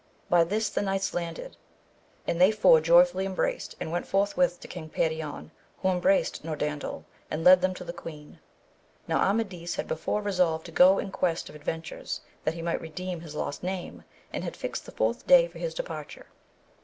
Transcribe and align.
By 0.31 0.43
this 0.43 0.69
the 0.71 0.81
knights 0.81 1.13
landed, 1.13 1.57
and 2.25 2.41
they 2.41 2.49
four 2.51 2.81
joyfully 2.81 3.23
embraced, 3.23 3.75
and 3.79 3.91
went 3.91 4.07
forthwith 4.07 4.59
to 4.61 4.67
King 4.67 4.89
Perion, 4.89 5.51
who 5.79 5.89
embraced 5.89 6.43
Norandel 6.43 7.03
and 7.29 7.43
led 7.43 7.61
them 7.61 7.75
to 7.75 7.83
the 7.83 7.93
queen. 7.93 8.39
Now 9.07 9.19
Amadis 9.21 9.75
had 9.75 9.87
before 9.87 10.23
resolved 10.23 10.65
to 10.65 10.71
go 10.71 10.97
in 10.97 11.11
quest 11.11 11.49
of 11.49 11.55
ad 11.55 11.63
ventures 11.63 12.21
that 12.45 12.55
he 12.55 12.63
might 12.63 12.81
redeem 12.81 13.21
his 13.21 13.35
lost 13.35 13.61
name, 13.61 14.03
and 14.33 14.43
had 14.43 14.57
fixed 14.57 14.87
the 14.87 14.91
fourth 14.91 15.27
day 15.27 15.47
for 15.47 15.59
his 15.59 15.75
departure. 15.75 16.25